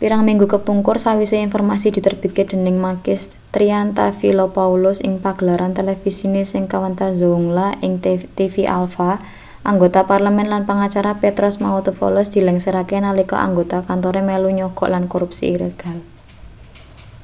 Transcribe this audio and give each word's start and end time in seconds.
pirang 0.00 0.22
minggu 0.28 0.46
kepungkur 0.54 0.96
sawise 1.04 1.36
informasi 1.46 1.86
diterbitake 1.96 2.42
dening 2.50 2.76
makis 2.86 3.22
triantafylopoulos 3.54 4.98
ing 5.06 5.12
pagelaran 5.24 5.72
televisine 5.78 6.40
sing 6.52 6.64
kawentar 6.72 7.10
zoungla 7.20 7.68
ing 7.86 7.92
tv 8.38 8.54
alpha 8.78 9.12
anggota 9.70 10.00
parlemen 10.10 10.46
lan 10.52 10.62
pengacara 10.68 11.12
petros 11.22 11.54
mantouvalos 11.64 12.28
dilengserake 12.34 12.96
nalika 13.06 13.36
anggota 13.46 13.78
kantore 13.88 14.20
melu 14.28 14.50
nyogok 14.58 14.86
lan 14.94 15.04
korupsi 15.12 15.44
ilegal 15.54 15.96